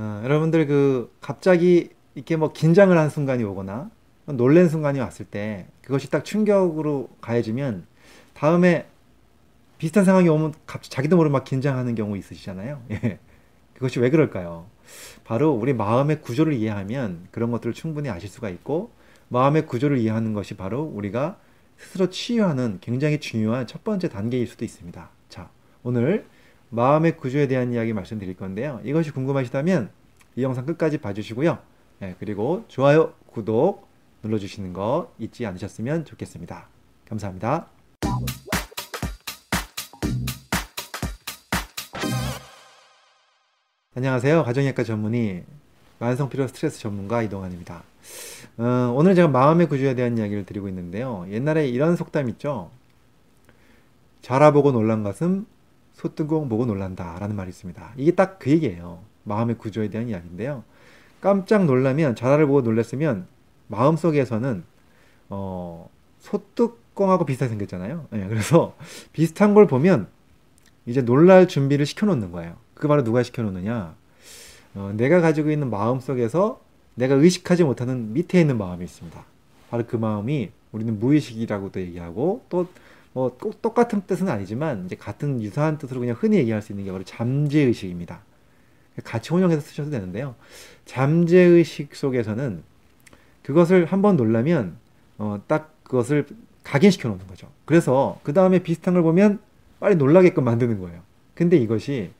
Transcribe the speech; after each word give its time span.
어, 0.00 0.22
여러분들 0.24 0.66
그 0.66 1.14
갑자기 1.20 1.90
이렇게 2.14 2.36
뭐 2.36 2.54
긴장을 2.54 2.96
한 2.96 3.10
순간이 3.10 3.44
오거나 3.44 3.90
놀란 4.24 4.70
순간이 4.70 4.98
왔을 4.98 5.26
때 5.26 5.66
그것이 5.82 6.08
딱 6.08 6.24
충격으로 6.24 7.10
가해지면 7.20 7.84
다음에 8.32 8.86
비슷한 9.76 10.06
상황이 10.06 10.26
오면 10.30 10.54
갑자기 10.66 10.88
자기도 10.88 11.16
모르게 11.16 11.32
막 11.32 11.44
긴장하는 11.44 11.94
경우 11.94 12.16
있으시잖아요. 12.16 12.80
예. 12.92 13.18
그것이 13.74 14.00
왜 14.00 14.08
그럴까요? 14.08 14.66
바로 15.24 15.52
우리 15.52 15.74
마음의 15.74 16.22
구조를 16.22 16.54
이해하면 16.54 17.28
그런 17.30 17.50
것들을 17.50 17.74
충분히 17.74 18.08
아실 18.08 18.30
수가 18.30 18.48
있고 18.48 18.90
마음의 19.28 19.66
구조를 19.66 19.98
이해하는 19.98 20.32
것이 20.32 20.56
바로 20.56 20.82
우리가 20.82 21.38
스스로 21.76 22.08
치유하는 22.08 22.78
굉장히 22.80 23.20
중요한 23.20 23.66
첫 23.66 23.84
번째 23.84 24.08
단계일 24.08 24.46
수도 24.46 24.64
있습니다. 24.64 25.10
자, 25.28 25.50
오늘 25.82 26.24
마음의 26.70 27.16
구조에 27.16 27.48
대한 27.48 27.72
이야기 27.72 27.92
말씀드릴 27.92 28.36
건데요. 28.36 28.80
이것이 28.84 29.10
궁금하시다면 29.10 29.90
이 30.36 30.42
영상 30.42 30.64
끝까지 30.66 30.98
봐주시고요. 30.98 31.58
네, 31.98 32.14
그리고 32.18 32.64
좋아요, 32.68 33.12
구독 33.26 33.88
눌러주시는 34.22 34.72
거 34.72 35.12
잊지 35.18 35.44
않으셨으면 35.46 36.04
좋겠습니다. 36.04 36.68
감사합니다. 37.08 37.66
안녕하세요. 43.96 44.44
가정의학과 44.44 44.84
전문의 44.84 45.44
만성피로 45.98 46.46
스트레스 46.46 46.78
전문가 46.78 47.22
이동환입니다. 47.22 47.82
어, 48.58 48.94
오늘 48.94 49.16
제가 49.16 49.26
마음의 49.28 49.68
구조에 49.68 49.94
대한 49.96 50.16
이야기를 50.16 50.46
드리고 50.46 50.68
있는데요. 50.68 51.26
옛날에 51.30 51.68
이런 51.68 51.96
속담 51.96 52.28
있죠. 52.30 52.70
자라보고 54.22 54.70
놀란 54.70 55.02
가슴, 55.02 55.46
소뚜껑 56.00 56.48
보고 56.48 56.64
놀란다 56.64 57.18
라는 57.18 57.36
말이 57.36 57.50
있습니다. 57.50 57.92
이게 57.98 58.12
딱 58.12 58.38
그 58.38 58.50
얘기예요. 58.50 59.00
마음의 59.24 59.58
구조에 59.58 59.90
대한 59.90 60.08
이야기인데요. 60.08 60.64
깜짝 61.20 61.66
놀라면 61.66 62.16
자라를 62.16 62.46
보고 62.46 62.62
놀랐으면 62.62 63.26
마음속에서는 63.68 64.64
어, 65.28 65.90
소뚜껑하고 66.20 67.26
비슷하게 67.26 67.50
생겼잖아요. 67.50 68.06
네, 68.10 68.26
그래서 68.28 68.74
비슷한 69.12 69.52
걸 69.52 69.66
보면 69.66 70.08
이제 70.86 71.02
놀랄 71.02 71.46
준비를 71.46 71.84
시켜놓는 71.84 72.32
거예요. 72.32 72.56
그 72.72 72.88
바로 72.88 73.04
누가 73.04 73.22
시켜놓느냐? 73.22 73.94
어, 74.76 74.92
내가 74.96 75.20
가지고 75.20 75.50
있는 75.50 75.68
마음 75.68 76.00
속에서 76.00 76.60
내가 76.94 77.14
의식하지 77.14 77.64
못하는 77.64 78.14
밑에 78.14 78.40
있는 78.40 78.56
마음이 78.56 78.84
있습니다. 78.84 79.22
바로 79.68 79.84
그 79.86 79.96
마음이 79.96 80.50
우리는 80.72 80.98
무의식이라고도 80.98 81.80
얘기하고 81.80 82.42
또 82.48 82.68
뭐 83.12 83.30
꼭 83.38 83.60
똑같은 83.62 84.02
뜻은 84.06 84.28
아니지만 84.28 84.84
이제 84.86 84.96
같은 84.96 85.42
유사한 85.42 85.78
뜻으로 85.78 86.00
그냥 86.00 86.16
흔히 86.18 86.36
얘기할 86.38 86.62
수 86.62 86.72
있는 86.72 86.84
게 86.84 86.92
바로 86.92 87.02
잠재의식입니다. 87.04 88.20
같이 89.04 89.30
혼용해서 89.30 89.60
쓰셔도 89.60 89.90
되는데요. 89.90 90.34
잠재의식 90.84 91.94
속에서는 91.94 92.62
그것을 93.42 93.86
한 93.86 94.02
번 94.02 94.16
놀라면 94.16 94.76
어, 95.18 95.40
딱 95.46 95.74
그것을 95.82 96.26
각인시켜 96.64 97.08
놓는 97.08 97.26
거죠. 97.26 97.48
그래서 97.64 98.18
그 98.22 98.32
다음에 98.32 98.60
비슷한 98.60 98.94
걸 98.94 99.02
보면 99.02 99.40
빨리 99.80 99.96
놀라게끔 99.96 100.44
만드는 100.44 100.78
거예요. 100.80 101.00
근데 101.34 101.56
이것이 101.56 102.10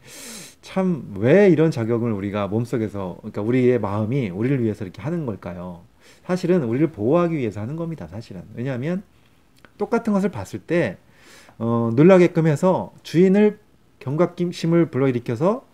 참 0.62 1.14
왜 1.18 1.48
이런 1.50 1.70
자격을 1.70 2.10
우리가 2.12 2.48
몸속에서 2.48 3.16
그러니까 3.18 3.42
우리의 3.42 3.78
마음이 3.80 4.30
우리를 4.30 4.62
위해서 4.62 4.84
이렇게 4.84 5.02
하는 5.02 5.26
걸까요? 5.26 5.82
사실은 6.24 6.62
우리를 6.64 6.86
보호하기 6.88 7.36
위해서 7.36 7.60
하는 7.60 7.76
겁니다. 7.76 8.06
사실은 8.08 8.42
왜냐하면 8.54 9.02
똑같은 9.78 10.12
것을 10.12 10.30
봤을 10.30 10.58
때 10.60 10.98
어, 11.58 11.90
놀라게끔 11.94 12.46
해서 12.46 12.92
주인을 13.02 13.58
경각심을 13.98 14.90
불러일으켜서 14.90 15.66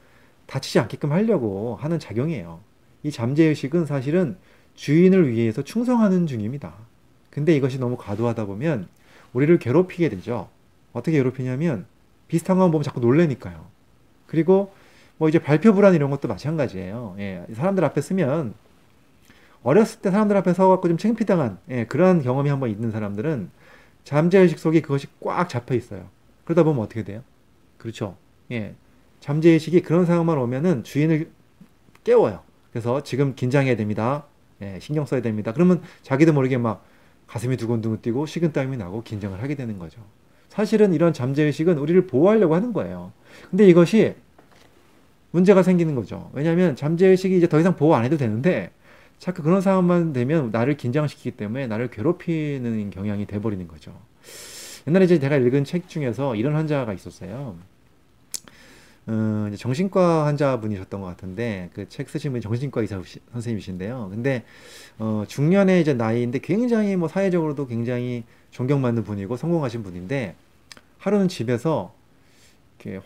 다치지 0.46 0.78
않게끔 0.80 1.12
하려고 1.12 1.76
하는 1.76 1.98
작용이에요. 1.98 2.60
이 3.02 3.10
잠재의식은 3.10 3.86
사실은 3.86 4.36
주인을 4.74 5.30
위해서 5.30 5.62
충성하는 5.62 6.26
중입니다. 6.26 6.74
근데 7.30 7.54
이것이 7.54 7.78
너무 7.78 7.96
과도하다 7.96 8.46
보면 8.46 8.88
우리를 9.32 9.58
괴롭히게 9.58 10.08
되죠. 10.08 10.48
어떻게 10.92 11.18
괴롭히냐면 11.18 11.86
비슷한 12.28 12.58
거 12.58 12.70
보면 12.70 12.82
자꾸 12.82 13.00
놀래니까요. 13.00 13.66
그리고 14.26 14.72
뭐 15.18 15.28
이제 15.28 15.38
발표 15.38 15.72
불안 15.72 15.94
이런 15.94 16.10
것도 16.10 16.28
마찬가지예요. 16.28 17.16
예, 17.18 17.46
사람들 17.54 17.84
앞에 17.84 18.00
쓰면 18.00 18.54
어렸을 19.62 20.00
때 20.00 20.10
사람들 20.10 20.36
앞에 20.36 20.52
서갖고 20.52 20.88
좀 20.88 20.98
창피당한 20.98 21.58
예, 21.70 21.84
그러한 21.86 22.22
경험이 22.22 22.50
한번 22.50 22.70
있는 22.70 22.90
사람들은 22.90 23.50
잠재의식 24.06 24.60
속에 24.60 24.80
그것이 24.80 25.08
꽉 25.20 25.48
잡혀 25.48 25.74
있어요. 25.74 26.08
그러다 26.44 26.62
보면 26.62 26.82
어떻게 26.84 27.02
돼요? 27.02 27.22
그렇죠. 27.76 28.16
예, 28.52 28.74
잠재의식이 29.18 29.82
그런 29.82 30.06
상황만 30.06 30.38
오면은 30.38 30.84
주인을 30.84 31.28
깨워요. 32.04 32.40
그래서 32.70 33.02
지금 33.02 33.34
긴장해야 33.34 33.74
됩니다. 33.74 34.26
예, 34.62 34.78
신경 34.80 35.04
써야 35.06 35.22
됩니다. 35.22 35.52
그러면 35.52 35.82
자기도 36.02 36.32
모르게 36.32 36.56
막 36.56 36.86
가슴이 37.26 37.56
두근두근 37.56 38.00
뛰고 38.00 38.26
식은땀이 38.26 38.76
나고 38.76 39.02
긴장을 39.02 39.42
하게 39.42 39.56
되는 39.56 39.76
거죠. 39.80 40.00
사실은 40.50 40.94
이런 40.94 41.12
잠재의식은 41.12 41.76
우리를 41.76 42.06
보호하려고 42.06 42.54
하는 42.54 42.72
거예요. 42.72 43.10
근데 43.50 43.66
이것이 43.66 44.14
문제가 45.32 45.64
생기는 45.64 45.96
거죠. 45.96 46.30
왜냐하면 46.32 46.76
잠재의식이 46.76 47.36
이제 47.36 47.48
더 47.48 47.58
이상 47.58 47.74
보호 47.74 47.96
안 47.96 48.04
해도 48.04 48.16
되는데 48.16 48.70
자꾸 49.18 49.42
그런 49.42 49.60
상황만 49.60 50.12
되면 50.12 50.50
나를 50.50 50.76
긴장시키기 50.76 51.32
때문에 51.32 51.66
나를 51.66 51.88
괴롭히는 51.90 52.90
경향이 52.90 53.26
돼버리는 53.26 53.66
거죠. 53.68 53.92
옛날에 54.86 55.04
이제 55.06 55.18
제가 55.18 55.36
읽은 55.36 55.64
책 55.64 55.88
중에서 55.88 56.36
이런 56.36 56.54
환자가 56.54 56.92
있었어요. 56.92 57.56
어, 59.08 59.50
정신과 59.56 60.26
환자분이셨던 60.26 61.00
것 61.00 61.06
같은데 61.06 61.70
그 61.74 61.86
책 61.88 62.08
쓰신 62.08 62.32
분이 62.32 62.40
정신과 62.42 62.80
의사 62.80 63.00
선생님이신데요. 63.32 64.08
근데 64.10 64.42
어, 64.98 65.24
중년의 65.28 65.80
이제 65.80 65.94
나이인데 65.94 66.40
굉장히 66.40 66.96
뭐 66.96 67.08
사회적으로도 67.08 67.66
굉장히 67.68 68.24
존경받는 68.50 69.04
분이고 69.04 69.36
성공하신 69.36 69.82
분인데 69.82 70.34
하루는 70.98 71.28
집에서 71.28 71.94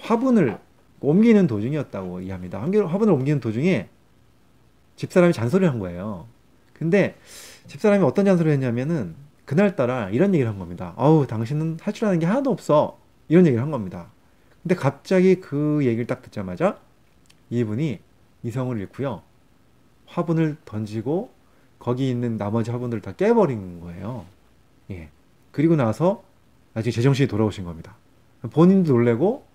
화분을 0.00 0.58
옮기는 1.00 1.46
도중이었다고 1.46 2.20
이해합니다. 2.20 2.60
화분을 2.60 3.14
옮기는 3.14 3.40
도중에 3.40 3.88
집사람이 5.00 5.32
잔소리를 5.32 5.70
한 5.72 5.78
거예요. 5.78 6.26
근데 6.74 7.16
집사람이 7.68 8.04
어떤 8.04 8.26
잔소리를 8.26 8.52
했냐면은 8.52 9.14
그날따라 9.46 10.10
이런 10.10 10.34
얘기를 10.34 10.50
한 10.50 10.58
겁니다. 10.58 10.92
아우 10.98 11.26
당신은 11.26 11.78
할 11.80 11.94
줄 11.94 12.06
아는 12.06 12.18
게 12.18 12.26
하나도 12.26 12.50
없어. 12.50 12.98
이런 13.28 13.46
얘기를 13.46 13.62
한 13.62 13.70
겁니다. 13.70 14.10
근데 14.62 14.74
갑자기 14.74 15.36
그 15.40 15.80
얘기를 15.84 16.06
딱 16.06 16.20
듣자마자 16.20 16.78
이분이 17.48 17.98
이성을 18.42 18.78
잃고요. 18.78 19.22
화분을 20.04 20.58
던지고 20.66 21.30
거기 21.78 22.10
있는 22.10 22.36
나머지 22.36 22.70
화분들을 22.70 23.00
다 23.00 23.12
깨버린 23.12 23.80
거예요. 23.80 24.26
예. 24.90 25.08
그리고 25.50 25.76
나서 25.76 26.22
나중에 26.74 26.92
제정신이 26.92 27.26
돌아오신 27.26 27.64
겁니다. 27.64 27.96
본인도 28.50 28.92
놀래고 28.92 29.46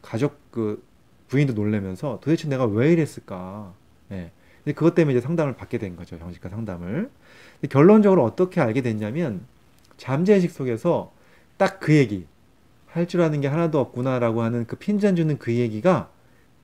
가족 0.00 0.38
그 0.50 0.82
부인도 1.28 1.52
놀래면서 1.52 2.20
도대체 2.22 2.48
내가 2.48 2.64
왜 2.64 2.92
이랬을까? 2.92 3.74
예. 4.12 4.30
근데 4.64 4.74
그것 4.74 4.94
때문에 4.94 5.16
이제 5.16 5.26
상담을 5.26 5.54
받게 5.54 5.78
된 5.78 5.96
거죠. 5.96 6.18
정신과 6.18 6.48
상담을. 6.50 7.10
결론적으로 7.70 8.24
어떻게 8.24 8.60
알게 8.60 8.82
됐냐면 8.82 9.42
잠재의식 9.96 10.50
속에서 10.50 11.12
딱 11.56 11.80
그 11.80 11.94
얘기 11.94 12.26
할 12.88 13.06
줄 13.06 13.20
아는 13.22 13.40
게 13.40 13.48
하나도 13.48 13.78
없구나라고 13.78 14.42
하는 14.42 14.66
그 14.66 14.76
핀잔 14.76 15.14
주는 15.16 15.38
그 15.38 15.54
얘기가 15.54 16.10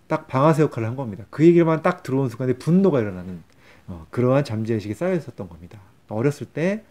딱 0.08 0.26
방아쇠 0.28 0.62
역할을 0.62 0.88
한 0.88 0.96
겁니다. 0.96 1.24
그 1.30 1.44
얘기만 1.44 1.82
딱 1.82 2.02
들어온 2.02 2.28
순간에 2.28 2.54
분노가 2.54 3.00
일어나는 3.00 3.42
어, 3.86 4.06
그러한 4.10 4.44
잠재의식이 4.44 4.94
쌓여 4.94 5.14
있었던 5.14 5.48
겁니다. 5.48 5.78
어렸을 6.08 6.46
때 6.46 6.82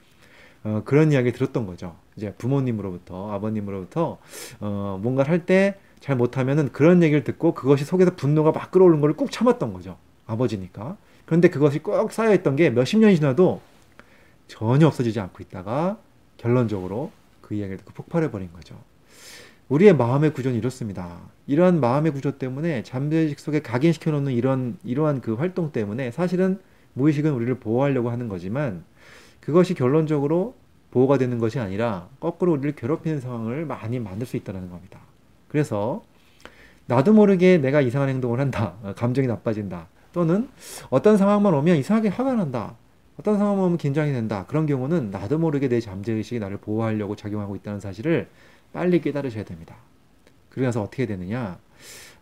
어, 0.64 0.82
그런 0.86 1.12
이야기 1.12 1.32
들었던 1.32 1.66
거죠. 1.68 1.96
이제 2.16 2.34
부모님으로부터 2.38 3.32
아버님으로부터 3.34 4.18
어, 4.62 5.00
뭔가를 5.02 5.32
할 5.32 5.46
때 5.46 5.76
잘 6.00 6.16
못하면은 6.16 6.72
그런 6.72 7.02
얘기를 7.02 7.24
듣고 7.24 7.54
그것이 7.56 7.84
속에서 7.84 8.16
분노가 8.16 8.52
막 8.52 8.70
끌어오는 8.72 9.02
걸 9.02 9.14
꾹 9.16 9.32
참았던 9.32 9.74
거죠. 9.74 9.98
아버지니까. 10.26 10.98
그런데 11.26 11.50
그것이 11.50 11.80
꼭 11.80 12.12
쌓여있던 12.12 12.56
게 12.56 12.70
몇십 12.70 13.00
년이 13.00 13.16
지나도 13.16 13.62
전혀 14.48 14.88
없어지지 14.88 15.20
않고 15.20 15.44
있다가 15.44 15.98
결론적으로 16.38 17.12
그 17.42 17.56
이야기를 17.56 17.78
듣고 17.80 17.94
폭발해버린 17.94 18.52
거죠. 18.54 18.76
우리의 19.70 19.96
마음의 19.96 20.34
구조는 20.34 20.58
이렇습니다. 20.58 21.20
이러한 21.48 21.80
마음의 21.80 22.12
구조 22.12 22.38
때문에 22.38 22.84
잠재의식 22.84 23.40
속에 23.40 23.62
각인시켜 23.62 24.12
놓는 24.12 24.34
이런, 24.34 24.78
이러한 24.84 25.22
그 25.22 25.34
활동 25.34 25.72
때문에 25.72 26.12
사실은 26.12 26.60
무의식은 26.94 27.32
우리를 27.34 27.56
보호하려고 27.56 28.12
하는 28.12 28.28
거지만 28.28 28.84
그것이 29.40 29.74
결론적으로 29.74 30.56
보호가 30.92 31.18
되는 31.18 31.40
것이 31.40 31.60
아니라 31.60 32.08
거꾸로 32.20 32.54
우리를 32.54 32.76
괴롭히는 32.76 33.20
상황을 33.20 33.66
많이 33.66 34.00
만들 34.00 34.28
수 34.28 34.38
있다는 34.38 34.70
겁니다. 34.70 35.00
그래서 35.48 36.04
나도 36.86 37.14
모르게 37.14 37.58
내가 37.58 37.82
이상한 37.82 38.10
행동을 38.10 38.40
한다. 38.40 38.76
감정이 38.96 39.28
나빠진다. 39.28 39.88
또는 40.16 40.48
어떤 40.90 41.18
상황만 41.18 41.54
오면 41.54 41.76
이상하게 41.76 42.08
화가 42.08 42.36
난다. 42.36 42.76
어떤 43.20 43.38
상황만 43.38 43.66
오면 43.66 43.78
긴장이 43.78 44.14
된다. 44.14 44.46
그런 44.48 44.66
경우는 44.66 45.12
나도 45.12 45.38
모르게 45.38 45.68
내 45.68 45.82
잠재의식이 45.82 46.40
나를 46.40 46.56
보호하려고 46.56 47.18
작용하고 47.18 47.58
있다는 47.58 47.82
사실을 47.82 48.30
빨리 48.72 49.02
깨달으셔야 49.02 49.44
됩니다. 49.44 49.76
그래서 50.50 50.82
어떻게 50.82 51.06
되느냐. 51.06 51.60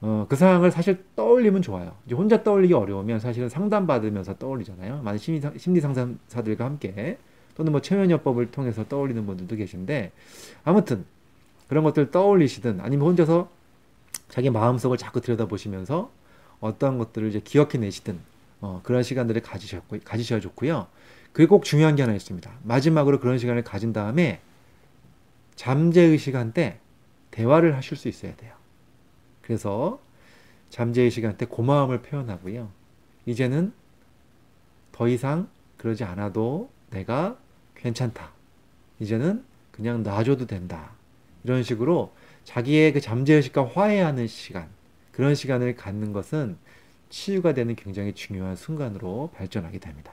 어, 0.02 0.26
그 0.28 0.36
상황을 0.36 0.72
사실 0.72 1.04
떠올리면 1.16 1.62
좋아요. 1.62 1.94
이제 2.08 2.16
혼자 2.16 2.42
떠올리기 2.42 2.74
어려우면 2.74 3.20
사실은 3.20 3.48
상담받으면서 3.48 4.40
떠올리잖아요. 4.40 5.04
많은 5.04 5.20
심리, 5.20 5.40
심리 5.58 5.80
상담사들과 5.80 6.66
함께 6.66 7.20
또는 7.56 7.72
뭐 7.72 7.80
최면요법을 7.80 8.50
통해서 8.50 8.84
떠올리는 8.88 9.24
분들도 9.24 9.56
계신데 9.56 10.12
아무튼 10.64 11.06
그런 11.68 11.84
것들 11.84 12.10
떠올리시든 12.10 12.80
아니면 12.82 13.08
혼자서 13.10 13.50
자기 14.30 14.50
마음속을 14.50 14.98
자꾸 14.98 15.22
들여다보시면서 15.22 16.23
어떤 16.64 16.98
것들을 16.98 17.28
이제 17.28 17.42
기억해내시든 17.42 18.18
어, 18.62 18.80
그런 18.84 19.04
시간들을 19.04 19.42
가지셨고, 19.42 19.98
가지셔야 20.06 20.40
좋고요. 20.40 20.88
그게 21.34 21.46
꼭 21.46 21.66
중요한 21.66 21.98
게 21.98 22.04
하나 22.04 22.16
있습니다. 22.16 22.50
마지막으로 22.64 23.20
그런 23.20 23.38
시간을 23.38 23.66
가진 23.66 23.92
다음에 23.92 24.40
잠재의 25.56 26.18
시간 26.18 26.54
때 26.54 26.80
대화를 27.32 27.76
하실 27.76 27.98
수 27.98 28.08
있어야 28.08 28.34
돼요. 28.38 28.54
그래서 29.42 30.00
잠재의 30.70 31.12
시간 31.12 31.36
때 31.36 31.46
고마움을 31.46 32.02
표현하고요. 32.02 32.72
이제는 33.26 33.74
더 34.94 35.10
이상 35.10 35.50
그러지 35.78 36.06
않아도 36.06 36.70
내가 36.92 37.38
괜찮다. 37.76 38.32
이제는 39.02 39.44
그냥 39.74 40.04
놔줘도 40.04 40.48
된다. 40.48 40.92
이런 41.44 41.62
식으로 41.64 42.14
자기의 42.46 42.94
그 42.94 43.02
잠재의식과 43.02 43.68
화해하는 43.68 44.28
시간, 44.28 44.70
그런 45.14 45.36
시간을 45.36 45.76
갖는 45.76 46.12
것은 46.12 46.58
치유가 47.10 47.54
되는 47.54 47.76
굉장히 47.76 48.14
중요한 48.14 48.56
순간으로 48.56 49.30
발전하게 49.36 49.80
됩니다. 49.80 50.12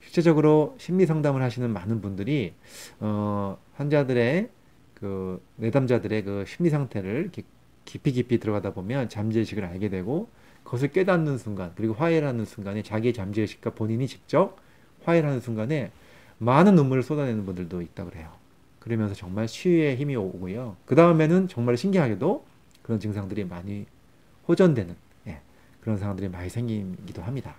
실제적으로 0.00 0.74
심리 0.78 1.04
상담을 1.04 1.42
하시는 1.42 1.68
많은 1.70 2.00
분들이 2.00 2.54
어, 3.00 3.58
환자들의 3.74 4.48
그 4.94 5.42
내담자들의 5.56 6.24
그 6.24 6.44
심리 6.46 6.70
상태를 6.70 7.30
깊이 7.84 8.12
깊이 8.12 8.38
들어가다 8.38 8.72
보면 8.72 9.08
잠재의식을 9.08 9.64
알게 9.64 9.88
되고 9.88 10.28
그것을 10.64 10.88
깨닫는 10.88 11.38
순간 11.38 11.72
그리고 11.74 11.94
화해를 11.94 12.26
하는 12.26 12.44
순간에 12.44 12.82
자기의 12.82 13.12
잠재의식과 13.12 13.70
본인이 13.70 14.06
직접 14.06 14.56
화해를 15.04 15.28
하는 15.28 15.40
순간에 15.40 15.90
많은 16.38 16.74
눈물을 16.74 17.02
쏟아내는 17.02 17.44
분들도 17.44 17.82
있다 17.82 18.04
그래요. 18.04 18.30
그러면서 18.78 19.14
정말 19.14 19.46
치유의 19.46 19.96
힘이 19.96 20.16
오고요. 20.16 20.76
그 20.86 20.94
다음에는 20.94 21.48
정말 21.48 21.76
신기하게도 21.76 22.49
그런 22.90 22.98
증상들이 22.98 23.44
많이 23.44 23.86
호전되는 24.48 24.96
예, 25.28 25.38
그런 25.80 25.96
상황들이 25.96 26.28
많이 26.28 26.50
생기기도 26.50 27.22
합니다. 27.22 27.54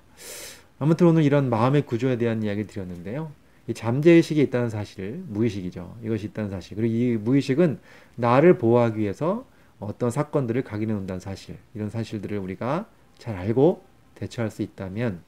아무튼 0.78 1.08
오늘 1.08 1.24
이런 1.24 1.50
마음의 1.50 1.86
구조에 1.86 2.18
대한 2.18 2.44
이야기를 2.44 2.68
드렸는데요. 2.68 3.32
이 3.68 3.74
잠재의식이 3.74 4.42
있다는 4.42 4.70
사실, 4.70 5.24
무의식이죠. 5.30 6.00
이것이 6.04 6.26
있다는 6.26 6.50
사실. 6.50 6.76
그리고 6.76 6.94
이 6.94 7.16
무의식은 7.16 7.80
나를 8.18 8.58
보호하기 8.58 9.00
위해서 9.00 9.46
어떤 9.80 10.12
사건들을 10.12 10.64
각인해 10.64 10.92
놓는다는 10.92 11.22
사실, 11.22 11.58
이런 11.76 11.90
사실들을 11.90 12.38
우리가 12.38 12.88
잘 13.18 13.38
알고 13.38 13.86
대처할 14.16 14.52
수 14.52 14.64
있다면 14.64 15.22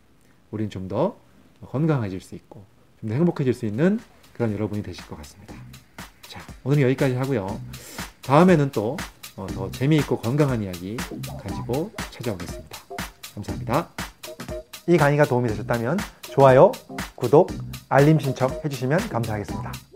우리는 0.52 0.70
좀 0.70 0.90
더 0.90 1.18
건강해질 1.62 2.20
수 2.20 2.36
있고 2.36 2.66
좀 3.00 3.10
더 3.10 3.16
행복해질 3.16 3.54
수 3.54 3.66
있는 3.66 4.02
그런 4.34 4.52
여러분이 4.52 4.84
되실 4.84 5.06
것 5.08 5.16
같습니다. 5.16 5.56
자, 6.24 6.42
오늘은 6.66 6.84
여기까지 6.84 7.16
하고요. 7.16 7.62
다음에는 8.24 8.72
또 8.72 8.98
더 9.36 9.44
어, 9.64 9.72
재미있고 9.72 10.20
건강한 10.20 10.62
이야기 10.62 10.98
가지고 11.42 11.92
찾아오겠습니다. 12.12 12.80
감사합니다. 13.34 13.90
이 14.88 14.98
강의가 14.98 15.26
도움이 15.26 15.50
되셨다면 15.50 15.98
좋아요, 16.22 16.72
구독, 17.16 17.52
알림 17.90 18.20
신청 18.20 18.50
해주시면 18.64 19.10
감사하겠습니다. 19.10 19.93